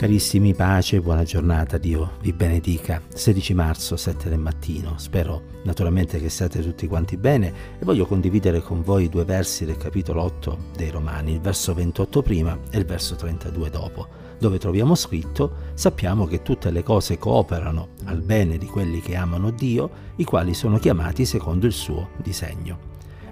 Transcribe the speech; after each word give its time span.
Carissimi, 0.00 0.54
pace, 0.54 1.02
buona 1.02 1.24
giornata, 1.24 1.76
Dio 1.76 2.12
vi 2.22 2.32
benedica. 2.32 3.02
16 3.06 3.52
marzo, 3.52 3.98
7 3.98 4.30
del 4.30 4.38
mattino. 4.38 4.94
Spero 4.96 5.42
naturalmente 5.64 6.18
che 6.18 6.30
state 6.30 6.62
tutti 6.62 6.86
quanti 6.86 7.18
bene 7.18 7.52
e 7.78 7.84
voglio 7.84 8.06
condividere 8.06 8.62
con 8.62 8.80
voi 8.80 9.10
due 9.10 9.26
versi 9.26 9.66
del 9.66 9.76
capitolo 9.76 10.22
8 10.22 10.58
dei 10.74 10.88
Romani, 10.88 11.32
il 11.32 11.40
verso 11.42 11.74
28 11.74 12.22
prima 12.22 12.58
e 12.70 12.78
il 12.78 12.86
verso 12.86 13.14
32 13.14 13.68
dopo, 13.68 14.08
dove 14.38 14.56
troviamo 14.56 14.94
scritto: 14.94 15.52
Sappiamo 15.74 16.24
che 16.24 16.40
tutte 16.40 16.70
le 16.70 16.82
cose 16.82 17.18
cooperano 17.18 17.88
al 18.04 18.22
bene 18.22 18.56
di 18.56 18.64
quelli 18.64 19.02
che 19.02 19.16
amano 19.16 19.50
Dio, 19.50 19.90
i 20.16 20.24
quali 20.24 20.54
sono 20.54 20.78
chiamati 20.78 21.26
secondo 21.26 21.66
il 21.66 21.74
suo 21.74 22.12
disegno. 22.16 22.89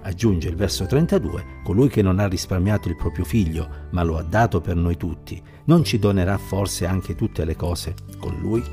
Aggiunge 0.09 0.49
il 0.49 0.55
verso 0.55 0.87
32, 0.87 1.61
colui 1.63 1.87
che 1.87 2.01
non 2.01 2.17
ha 2.17 2.27
risparmiato 2.27 2.89
il 2.89 2.95
proprio 2.95 3.23
figlio, 3.23 3.69
ma 3.91 4.01
lo 4.01 4.17
ha 4.17 4.23
dato 4.23 4.59
per 4.59 4.75
noi 4.75 4.97
tutti, 4.97 5.39
non 5.65 5.83
ci 5.83 5.99
donerà 5.99 6.35
forse 6.39 6.87
anche 6.87 7.13
tutte 7.13 7.45
le 7.45 7.55
cose 7.55 7.93
con 8.17 8.35
lui? 8.39 8.63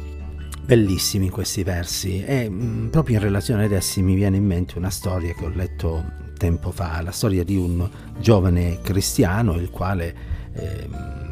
Bellissimi 0.65 1.29
questi 1.29 1.63
versi 1.63 2.25
e 2.25 2.49
mh, 2.49 2.65
mm, 2.65 2.87
proprio 2.89 3.17
in 3.17 3.23
relazione 3.23 3.67
ad 3.67 3.73
essi 3.73 4.01
mi 4.01 4.15
viene 4.15 4.39
in 4.39 4.47
mente 4.47 4.79
una 4.79 4.89
storia 4.89 5.35
che 5.35 5.45
ho 5.45 5.51
letto 5.51 6.03
tempo 6.39 6.71
fa, 6.71 7.03
la 7.03 7.13
storia 7.13 7.45
di 7.45 7.57
un 7.57 7.87
giovane 8.19 8.80
cristiano 8.80 9.57
il 9.57 9.69
quale 9.69 10.16
eh, 10.55 10.89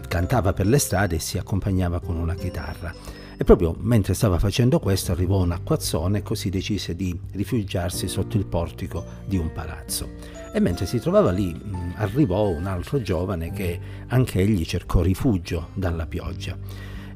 cantava 0.07 0.53
per 0.53 0.67
le 0.67 0.79
strade 0.79 1.17
e 1.17 1.21
si 1.21 1.39
accompagnava 1.39 2.01
con 2.01 2.17
una 2.17 2.35
chitarra. 2.35 2.95
E 3.37 3.43
proprio 3.43 3.75
mentre 3.81 4.15
stava 4.15 4.39
facendo 4.39 4.79
questo 4.79 5.11
arrivò 5.11 5.43
un 5.43 5.51
acquazzone 5.51 6.19
e 6.19 6.23
così 6.23 6.51
decise 6.51 6.95
di 6.95 7.19
rifugiarsi 7.33 8.07
sotto 8.07 8.37
il 8.37 8.47
portico 8.47 9.05
di 9.25 9.37
un 9.37 9.51
palazzo. 9.53 10.09
E 10.53 10.61
mentre 10.61 10.87
si 10.87 11.01
trovava 11.01 11.33
lì 11.33 11.53
mm, 11.53 11.93
arrivò 11.97 12.49
un 12.49 12.67
altro 12.67 13.03
giovane 13.03 13.51
che 13.51 13.81
anche 14.07 14.41
egli 14.41 14.65
cercò 14.65 15.03
rifugio 15.03 15.71
dalla 15.75 16.07
pioggia. 16.07 16.57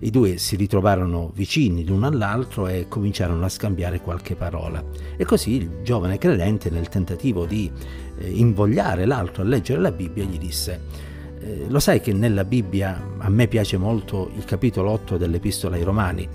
I 0.00 0.10
due 0.10 0.38
si 0.38 0.56
ritrovarono 0.56 1.30
vicini 1.34 1.84
l'uno 1.84 2.06
all'altro 2.06 2.66
e 2.66 2.86
cominciarono 2.88 3.44
a 3.44 3.48
scambiare 3.48 4.00
qualche 4.00 4.34
parola. 4.34 4.82
E 5.16 5.24
così 5.24 5.54
il 5.54 5.82
giovane 5.82 6.18
credente, 6.18 6.70
nel 6.70 6.88
tentativo 6.88 7.46
di 7.46 7.70
eh, 8.18 8.28
invogliare 8.28 9.06
l'altro 9.06 9.42
a 9.42 9.46
leggere 9.46 9.80
la 9.80 9.92
Bibbia, 9.92 10.24
gli 10.24 10.38
disse 10.38 11.16
eh, 11.48 11.64
lo 11.68 11.80
sai 11.80 12.00
che 12.00 12.12
nella 12.12 12.44
Bibbia 12.44 13.02
a 13.16 13.30
me 13.30 13.48
piace 13.48 13.78
molto 13.78 14.30
il 14.36 14.44
capitolo 14.44 14.90
8 14.90 15.16
dell'Epistola 15.16 15.76
ai 15.76 15.82
Romani. 15.82 16.28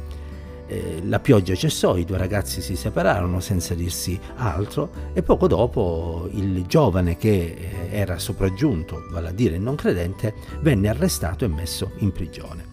Eh, 0.65 1.01
la 1.05 1.19
pioggia 1.19 1.53
cessò, 1.53 1.97
i 1.97 2.05
due 2.05 2.17
ragazzi 2.17 2.61
si 2.61 2.75
separarono 2.75 3.39
senza 3.39 3.75
dirsi 3.75 4.19
altro 4.37 4.89
e 5.13 5.21
poco 5.21 5.47
dopo 5.47 6.27
il 6.31 6.65
giovane 6.65 7.17
che 7.17 7.29
eh, 7.29 7.87
era 7.91 8.17
sopraggiunto, 8.17 9.03
vale 9.11 9.29
a 9.29 9.33
dire 9.33 9.55
il 9.55 9.61
non 9.61 9.75
credente, 9.75 10.33
venne 10.61 10.89
arrestato 10.89 11.45
e 11.45 11.49
messo 11.49 11.91
in 11.97 12.11
prigione. 12.11 12.72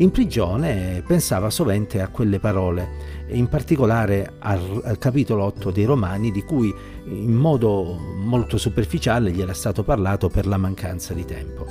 In 0.00 0.12
prigione 0.12 1.02
pensava 1.04 1.50
sovente 1.50 2.00
a 2.00 2.06
quelle 2.06 2.38
parole, 2.38 3.26
in 3.30 3.48
particolare 3.48 4.34
al, 4.38 4.80
al 4.84 4.96
capitolo 4.96 5.42
8 5.42 5.72
dei 5.72 5.86
Romani 5.86 6.30
di 6.30 6.44
cui 6.44 6.72
in 7.06 7.34
modo 7.34 7.98
molto 7.98 8.58
superficiale 8.58 9.32
gli 9.32 9.40
era 9.40 9.54
stato 9.54 9.82
parlato 9.82 10.28
per 10.28 10.46
la 10.46 10.56
mancanza 10.56 11.14
di 11.14 11.24
tempo. 11.24 11.66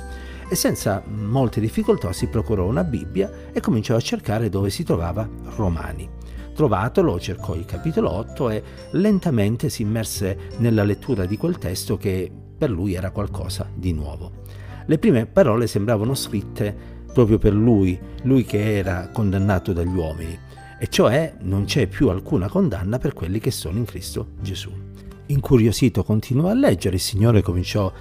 E 0.46 0.54
senza 0.54 1.02
molte 1.06 1.58
difficoltà 1.58 2.12
si 2.12 2.26
procurò 2.26 2.66
una 2.66 2.84
Bibbia 2.84 3.30
e 3.50 3.60
cominciò 3.60 3.96
a 3.96 4.00
cercare 4.00 4.50
dove 4.50 4.68
si 4.68 4.84
trovava 4.84 5.26
Romani. 5.56 6.06
Trovatolo, 6.54 7.18
cercò 7.18 7.54
il 7.54 7.64
capitolo 7.64 8.10
8 8.12 8.50
e 8.50 8.62
lentamente 8.90 9.70
si 9.70 9.80
immerse 9.80 10.50
nella 10.58 10.84
lettura 10.84 11.24
di 11.24 11.38
quel 11.38 11.56
testo 11.56 11.96
che 11.96 12.30
per 12.58 12.68
lui 12.68 12.92
era 12.92 13.10
qualcosa 13.10 13.70
di 13.72 13.94
nuovo. 13.94 14.32
Le 14.84 14.98
prime 14.98 15.24
parole 15.24 15.66
sembravano 15.66 16.14
scritte 16.14 16.96
proprio 17.12 17.38
per 17.38 17.54
lui, 17.54 17.98
lui 18.22 18.44
che 18.44 18.76
era 18.76 19.08
condannato 19.12 19.72
dagli 19.72 19.94
uomini, 19.94 20.38
e 20.78 20.86
cioè 20.88 21.34
non 21.40 21.64
c'è 21.64 21.86
più 21.86 22.08
alcuna 22.08 22.48
condanna 22.48 22.98
per 22.98 23.12
quelli 23.12 23.40
che 23.40 23.50
sono 23.50 23.78
in 23.78 23.84
Cristo 23.84 24.28
Gesù. 24.40 24.70
Incuriosito 25.26 26.04
continuò 26.04 26.48
a 26.48 26.54
leggere, 26.54 26.96
il 26.96 27.02
Signore 27.02 27.42
cominciò 27.42 27.92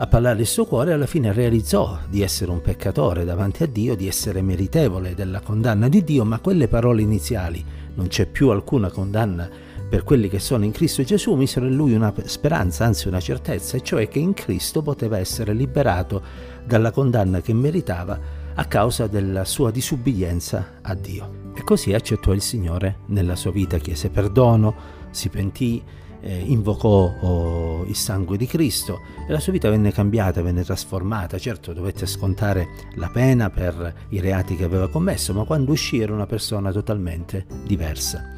a 0.00 0.06
parlare 0.06 0.40
il 0.40 0.46
suo 0.46 0.64
cuore 0.64 0.90
e 0.90 0.94
alla 0.94 1.06
fine 1.06 1.32
realizzò 1.32 1.98
di 2.08 2.22
essere 2.22 2.52
un 2.52 2.60
peccatore 2.60 3.24
davanti 3.24 3.64
a 3.64 3.66
Dio, 3.66 3.96
di 3.96 4.06
essere 4.06 4.42
meritevole 4.42 5.14
della 5.14 5.40
condanna 5.40 5.88
di 5.88 6.04
Dio, 6.04 6.24
ma 6.24 6.38
quelle 6.38 6.68
parole 6.68 7.02
iniziali, 7.02 7.64
non 7.94 8.06
c'è 8.06 8.26
più 8.26 8.50
alcuna 8.50 8.90
condanna 8.90 9.48
per 9.88 10.04
quelli 10.04 10.28
che 10.28 10.38
sono 10.38 10.64
in 10.64 10.70
Cristo 10.70 11.02
Gesù, 11.02 11.34
misero 11.34 11.66
in 11.66 11.74
lui 11.74 11.94
una 11.94 12.12
speranza, 12.26 12.84
anzi 12.84 13.08
una 13.08 13.20
certezza, 13.20 13.76
e 13.76 13.82
cioè 13.82 14.06
che 14.06 14.18
in 14.18 14.34
Cristo 14.34 14.82
poteva 14.82 15.18
essere 15.18 15.52
liberato 15.52 16.22
dalla 16.64 16.92
condanna 16.92 17.40
che 17.40 17.54
meritava 17.54 18.20
a 18.58 18.64
causa 18.64 19.06
della 19.06 19.44
sua 19.44 19.70
disubbidienza 19.70 20.78
a 20.82 20.94
Dio. 20.94 21.46
E 21.54 21.62
così 21.62 21.94
accettò 21.94 22.32
il 22.32 22.42
Signore 22.42 22.98
nella 23.06 23.36
sua 23.36 23.52
vita, 23.52 23.78
chiese 23.78 24.10
perdono, 24.10 24.74
si 25.10 25.28
pentì, 25.28 25.80
eh, 26.20 26.36
invocò 26.36 27.14
oh, 27.20 27.84
il 27.84 27.94
sangue 27.94 28.36
di 28.36 28.46
Cristo 28.46 28.98
e 29.28 29.32
la 29.32 29.38
sua 29.38 29.52
vita 29.52 29.70
venne 29.70 29.92
cambiata, 29.92 30.42
venne 30.42 30.64
trasformata. 30.64 31.38
Certo 31.38 31.72
dovette 31.72 32.04
scontare 32.06 32.68
la 32.96 33.08
pena 33.08 33.48
per 33.48 33.94
i 34.08 34.18
reati 34.18 34.56
che 34.56 34.64
aveva 34.64 34.88
commesso, 34.88 35.32
ma 35.32 35.44
quando 35.44 35.70
uscì 35.70 36.00
era 36.00 36.12
una 36.12 36.26
persona 36.26 36.72
totalmente 36.72 37.46
diversa. 37.64 38.34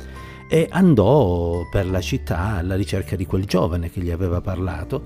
E 0.50 0.68
andò 0.70 1.66
per 1.70 1.86
la 1.86 2.00
città 2.02 2.56
alla 2.56 2.76
ricerca 2.76 3.16
di 3.16 3.24
quel 3.24 3.46
giovane 3.46 3.90
che 3.90 4.02
gli 4.02 4.10
aveva 4.10 4.42
parlato, 4.42 5.02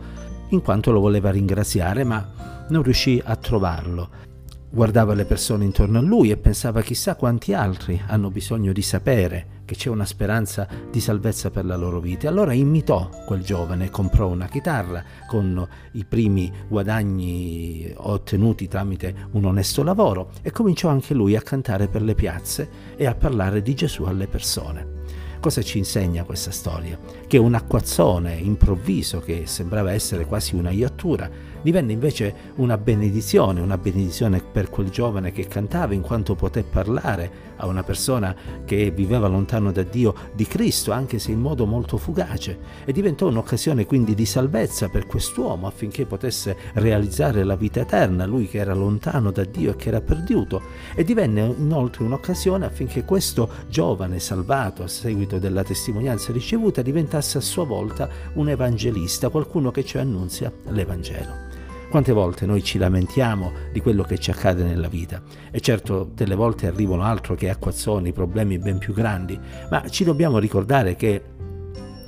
in 0.49 0.61
quanto 0.61 0.91
lo 0.91 0.99
voleva 0.99 1.31
ringraziare, 1.31 2.03
ma 2.03 2.67
non 2.69 2.83
riuscì 2.83 3.23
a 3.25 3.37
trovarlo. 3.37 4.33
Guardava 4.75 5.15
le 5.15 5.25
persone 5.25 5.65
intorno 5.65 5.99
a 5.99 6.03
lui 6.03 6.33
e 6.33 6.37
pensava 6.37 6.83
chissà 6.83 7.15
quanti 7.15 7.55
altri 7.55 8.03
hanno 8.09 8.29
bisogno 8.29 8.73
di 8.73 8.83
sapere 8.83 9.63
che 9.65 9.77
c'è 9.77 9.89
una 9.89 10.05
speranza 10.05 10.67
di 10.91 10.99
salvezza 10.99 11.49
per 11.53 11.65
la 11.65 11.77
loro 11.77 12.01
vita. 12.01 12.29
Allora 12.29 12.55
imitò 12.55 13.09
quel 13.25 13.45
giovane, 13.45 13.89
comprò 13.89 14.27
una 14.27 14.49
chitarra 14.49 15.05
con 15.29 15.65
i 15.93 16.05
primi 16.05 16.51
guadagni 16.67 17.89
ottenuti 17.95 18.67
tramite 18.67 19.29
un 19.31 19.45
onesto 19.45 19.85
lavoro 19.85 20.33
e 20.43 20.51
cominciò 20.51 20.89
anche 20.89 21.15
lui 21.15 21.37
a 21.37 21.41
cantare 21.41 21.87
per 21.87 22.03
le 22.03 22.17
piazze 22.17 22.69
e 22.97 23.07
a 23.07 23.15
parlare 23.15 23.63
di 23.63 23.75
Gesù 23.75 24.03
alle 24.03 24.27
persone. 24.27 25.03
Cosa 25.39 25.63
ci 25.63 25.79
insegna 25.79 26.25
questa 26.25 26.51
storia? 26.51 26.99
Che 27.29 27.39
un 27.39 27.55
acquazzone 27.55 28.35
improvviso, 28.35 29.21
che 29.21 29.43
sembrava 29.45 29.93
essere 29.93 30.25
quasi 30.25 30.57
una 30.57 30.71
iattura, 30.71 31.31
divenne 31.65 31.93
invece 31.93 32.35
una 32.57 32.77
benedizione, 32.77 33.63
una 33.63 33.79
benedizione 33.79 34.43
per 34.43 34.69
quel 34.69 34.91
giovane 34.91 35.33
che 35.33 35.47
cantava 35.47 35.95
in 35.95 36.03
quanto 36.03 36.35
poté 36.35 36.63
parlare 36.63 37.53
a 37.57 37.67
una 37.67 37.83
persona 37.83 38.37
che 38.67 38.91
viveva 38.91 39.29
lontano 39.29 39.73
da 39.73 39.83
Dio 39.83 40.15
di 40.35 40.47
Cristo, 40.47 40.93
anche 40.93 41.19
se 41.19 41.33
in 41.33 41.41
modo 41.41 41.65
molto 41.65 41.97
fugace, 41.97 42.59
e 42.85 42.93
diventò 42.93 43.29
un'occasione 43.29 43.87
quindi 43.87 44.15
di 44.15 44.27
salvezza 44.27 44.91
per 44.91 45.07
quest'uomo 45.07 45.67
affinché 45.67 46.05
potesse 46.05 46.55
realizzare 46.75 47.45
la 47.45 47.57
vita 47.57 47.81
eterna, 47.81 48.27
lui 48.27 48.47
che 48.47 48.59
era 48.59 48.75
lontano 48.75 49.31
da 49.31 49.45
Dio 49.45 49.73
e 49.73 49.77
che 49.77 49.89
era 49.89 50.03
perduto, 50.03 50.61
e 50.95 51.03
divenne 51.03 51.55
inoltre 51.57 52.05
un'occasione 52.05 52.67
affinché 52.67 53.05
questo 53.05 53.49
giovane 53.69 54.19
salvato 54.19 54.83
a 54.83 54.89
seguito 54.89 55.39
della 55.39 55.63
testimonianza 55.63 56.31
ricevuta 56.31 56.83
diventasse 56.83 57.39
a 57.39 57.41
sua 57.41 57.65
volta 57.65 58.07
un 58.35 58.51
evangelista, 58.51 59.31
qualcuno 59.31 59.71
che 59.71 59.83
ci 59.83 59.97
annunzia 59.97 60.53
l'Evangelo. 60.69 61.54
Quante 61.95 62.13
volte 62.13 62.45
noi 62.45 62.65
ci 62.65 62.77
lamentiamo 62.77 63.53
di 63.73 63.81
quello 63.81 64.03
che 64.03 64.19
ci 64.19 64.33
accade 64.33 64.65
nella 64.65 64.89
vita 64.89 65.23
e 65.53 65.61
certo 65.61 66.11
delle 66.13 66.35
volte 66.35 66.67
arrivano 66.67 67.05
altro 67.05 67.37
che 67.37 67.49
acquazzoni, 67.49 68.13
problemi 68.13 68.59
ben 68.59 68.79
più 68.79 68.93
grandi, 68.93 69.39
ma 69.71 69.89
ci 69.89 70.03
dobbiamo 70.03 70.39
ricordare 70.39 70.97
che 70.97 71.23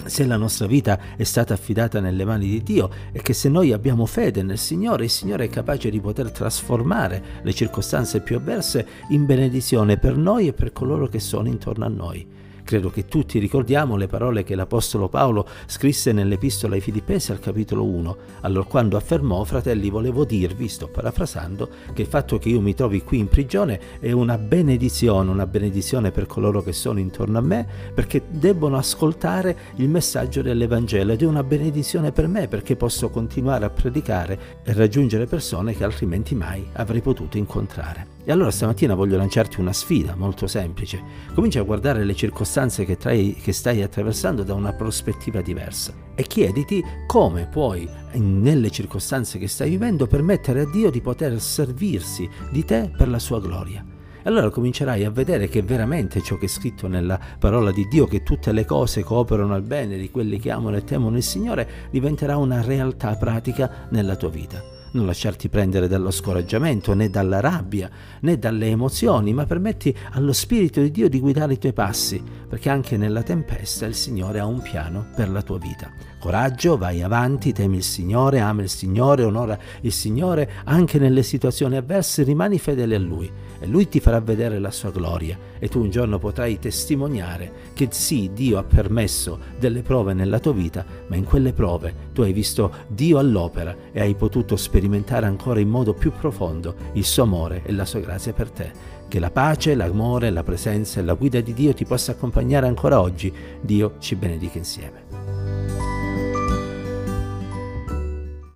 se 0.04 0.26
la 0.26 0.36
nostra 0.36 0.66
vita 0.66 0.98
è 1.16 1.22
stata 1.22 1.54
affidata 1.54 2.00
nelle 2.00 2.24
mani 2.24 2.48
di 2.48 2.64
Dio 2.64 2.90
e 3.12 3.22
che 3.22 3.32
se 3.32 3.48
noi 3.48 3.72
abbiamo 3.72 4.06
fede 4.06 4.42
nel 4.42 4.58
Signore, 4.58 5.04
il 5.04 5.10
Signore 5.10 5.44
è 5.44 5.48
capace 5.48 5.88
di 5.88 6.00
poter 6.00 6.32
trasformare 6.32 7.22
le 7.42 7.52
circostanze 7.52 8.22
più 8.22 8.34
avverse 8.34 8.84
in 9.10 9.24
benedizione 9.24 9.98
per 9.98 10.16
noi 10.16 10.48
e 10.48 10.52
per 10.52 10.72
coloro 10.72 11.06
che 11.06 11.20
sono 11.20 11.46
intorno 11.46 11.84
a 11.84 11.88
noi. 11.88 12.26
Credo 12.66 12.90
che 12.90 13.06
tutti 13.06 13.38
ricordiamo 13.38 13.94
le 13.94 14.08
parole 14.08 14.42
che 14.42 14.56
l'Apostolo 14.56 15.08
Paolo 15.08 15.46
scrisse 15.66 16.10
nell'Epistola 16.10 16.74
ai 16.74 16.80
Filippesi 16.80 17.30
al 17.30 17.38
capitolo 17.38 17.84
1, 17.84 18.16
allora 18.40 18.66
quando 18.66 18.96
affermò, 18.96 19.44
fratelli, 19.44 19.88
volevo 19.88 20.24
dirvi, 20.24 20.66
sto 20.66 20.88
parafrasando, 20.88 21.68
che 21.92 22.02
il 22.02 22.08
fatto 22.08 22.38
che 22.38 22.48
io 22.48 22.60
mi 22.60 22.74
trovi 22.74 23.04
qui 23.04 23.20
in 23.20 23.28
prigione 23.28 24.00
è 24.00 24.10
una 24.10 24.36
benedizione, 24.36 25.30
una 25.30 25.46
benedizione 25.46 26.10
per 26.10 26.26
coloro 26.26 26.60
che 26.60 26.72
sono 26.72 26.98
intorno 26.98 27.38
a 27.38 27.40
me, 27.42 27.68
perché 27.94 28.24
debbono 28.28 28.76
ascoltare 28.78 29.56
il 29.76 29.88
messaggio 29.88 30.42
dell'Evangelo 30.42 31.12
ed 31.12 31.22
è 31.22 31.24
una 31.24 31.44
benedizione 31.44 32.10
per 32.10 32.26
me 32.26 32.48
perché 32.48 32.74
posso 32.74 33.10
continuare 33.10 33.64
a 33.64 33.70
predicare 33.70 34.38
e 34.64 34.72
raggiungere 34.72 35.26
persone 35.26 35.72
che 35.72 35.84
altrimenti 35.84 36.34
mai 36.34 36.66
avrei 36.72 37.00
potuto 37.00 37.36
incontrare. 37.36 38.15
E 38.28 38.32
allora 38.32 38.50
stamattina 38.50 38.96
voglio 38.96 39.16
lanciarti 39.16 39.60
una 39.60 39.72
sfida 39.72 40.16
molto 40.16 40.48
semplice. 40.48 41.00
Comincia 41.32 41.60
a 41.60 41.62
guardare 41.62 42.02
le 42.02 42.16
circostanze 42.16 42.84
che, 42.84 42.96
trai, 42.96 43.36
che 43.40 43.52
stai 43.52 43.82
attraversando 43.82 44.42
da 44.42 44.52
una 44.52 44.72
prospettiva 44.72 45.40
diversa 45.40 45.94
e 46.16 46.24
chiediti 46.24 46.82
come 47.06 47.46
puoi, 47.46 47.88
nelle 48.14 48.70
circostanze 48.70 49.38
che 49.38 49.46
stai 49.46 49.70
vivendo, 49.70 50.08
permettere 50.08 50.62
a 50.62 50.68
Dio 50.68 50.90
di 50.90 51.00
poter 51.00 51.40
servirsi 51.40 52.28
di 52.50 52.64
te 52.64 52.90
per 52.96 53.08
la 53.08 53.20
sua 53.20 53.40
gloria. 53.40 53.84
allora 54.24 54.50
comincerai 54.50 55.04
a 55.04 55.10
vedere 55.10 55.46
che 55.46 55.62
veramente 55.62 56.20
ciò 56.20 56.36
che 56.36 56.46
è 56.46 56.48
scritto 56.48 56.88
nella 56.88 57.20
parola 57.38 57.70
di 57.70 57.86
Dio, 57.86 58.08
che 58.08 58.24
tutte 58.24 58.50
le 58.50 58.64
cose 58.64 59.04
cooperano 59.04 59.54
al 59.54 59.62
bene 59.62 59.96
di 59.96 60.10
quelli 60.10 60.40
che 60.40 60.50
amano 60.50 60.74
e 60.74 60.82
temono 60.82 61.16
il 61.16 61.22
Signore, 61.22 61.68
diventerà 61.92 62.36
una 62.38 62.60
realtà 62.60 63.14
pratica 63.14 63.86
nella 63.90 64.16
tua 64.16 64.30
vita 64.30 64.75
non 64.92 65.06
lasciarti 65.06 65.48
prendere 65.48 65.88
dallo 65.88 66.10
scoraggiamento 66.10 66.94
né 66.94 67.10
dalla 67.10 67.40
rabbia 67.40 67.90
né 68.20 68.38
dalle 68.38 68.68
emozioni, 68.68 69.32
ma 69.32 69.44
permetti 69.44 69.94
allo 70.12 70.32
Spirito 70.32 70.80
di 70.80 70.90
Dio 70.90 71.08
di 71.08 71.20
guidare 71.20 71.54
i 71.54 71.58
tuoi 71.58 71.72
passi, 71.72 72.22
perché 72.48 72.70
anche 72.70 72.96
nella 72.96 73.22
tempesta 73.22 73.86
il 73.86 73.94
Signore 73.94 74.40
ha 74.40 74.46
un 74.46 74.62
piano 74.62 75.06
per 75.14 75.30
la 75.30 75.42
tua 75.42 75.58
vita. 75.58 75.90
Coraggio, 76.18 76.76
vai 76.76 77.02
avanti, 77.02 77.52
temi 77.52 77.76
il 77.76 77.82
Signore, 77.82 78.40
ama 78.40 78.62
il 78.62 78.68
Signore, 78.68 79.22
onora 79.22 79.56
il 79.82 79.92
Signore, 79.92 80.50
anche 80.64 80.98
nelle 80.98 81.22
situazioni 81.22 81.76
avverse 81.76 82.22
rimani 82.22 82.58
fedele 82.58 82.96
a 82.96 82.98
Lui 82.98 83.30
e 83.60 83.66
Lui 83.66 83.88
ti 83.88 84.00
farà 84.00 84.20
vedere 84.20 84.58
la 84.58 84.70
sua 84.70 84.90
gloria 84.90 85.38
e 85.58 85.68
tu 85.68 85.80
un 85.80 85.90
giorno 85.90 86.18
potrai 86.18 86.58
testimoniare 86.58 87.52
che 87.74 87.88
sì, 87.90 88.30
Dio 88.32 88.58
ha 88.58 88.64
permesso 88.64 89.38
delle 89.58 89.82
prove 89.82 90.14
nella 90.14 90.40
tua 90.40 90.52
vita, 90.52 90.84
ma 91.06 91.16
in 91.16 91.24
quelle 91.24 91.52
prove 91.52 91.94
tu 92.12 92.22
hai 92.22 92.32
visto 92.32 92.72
Dio 92.88 93.18
all'opera 93.18 93.74
e 93.92 94.00
hai 94.00 94.14
potuto 94.14 94.56
sperimentare 94.76 95.24
ancora 95.24 95.58
in 95.58 95.70
modo 95.70 95.94
più 95.94 96.12
profondo 96.12 96.74
il 96.92 97.04
suo 97.04 97.22
amore 97.22 97.62
e 97.64 97.72
la 97.72 97.86
sua 97.86 98.00
grazia 98.00 98.34
per 98.34 98.50
te. 98.50 98.70
Che 99.08 99.18
la 99.18 99.30
pace, 99.30 99.74
l'amore, 99.74 100.28
la 100.28 100.42
presenza 100.42 101.00
e 101.00 101.02
la 101.02 101.14
guida 101.14 101.40
di 101.40 101.54
Dio 101.54 101.72
ti 101.72 101.86
possa 101.86 102.12
accompagnare 102.12 102.66
ancora 102.66 103.00
oggi. 103.00 103.32
Dio 103.62 103.94
ci 104.00 104.16
benedica 104.16 104.58
insieme. 104.58 105.25